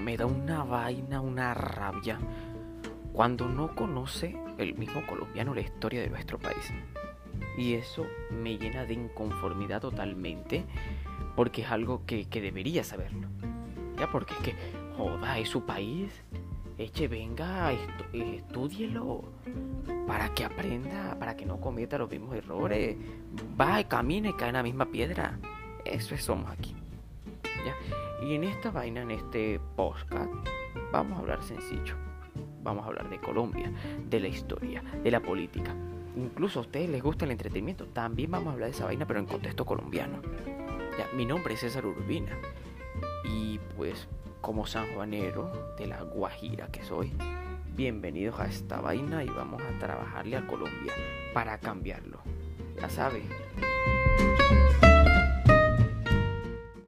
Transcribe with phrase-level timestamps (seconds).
[0.00, 2.18] me da una vaina, una rabia
[3.12, 6.72] cuando no conoce el mismo colombiano la historia de nuestro país.
[7.56, 10.64] Y eso me llena de inconformidad totalmente
[11.34, 13.28] porque es algo que, debería saberlo.
[13.98, 14.54] Ya, porque es que,
[14.96, 16.12] joda, es su país.
[16.78, 17.72] Eche, venga,
[18.12, 19.24] estudielo
[20.06, 22.96] para que aprenda, para que no cometa los mismos errores.
[23.60, 25.40] Va y camina y cae en la misma piedra.
[25.84, 26.77] Eso es somos aquí.
[28.28, 30.30] Y en esta vaina, en este podcast,
[30.92, 31.94] vamos a hablar sencillo.
[32.62, 33.72] Vamos a hablar de Colombia,
[34.06, 35.74] de la historia, de la política.
[36.14, 37.86] Incluso a ustedes les gusta el entretenimiento.
[37.86, 40.20] También vamos a hablar de esa vaina, pero en contexto colombiano.
[40.98, 42.36] Ya, mi nombre es César Urbina.
[43.24, 44.08] Y pues,
[44.42, 47.10] como sanjuanero de la Guajira que soy,
[47.76, 50.92] bienvenidos a esta vaina y vamos a trabajarle a Colombia
[51.32, 52.18] para cambiarlo.
[52.78, 53.24] Ya sabes.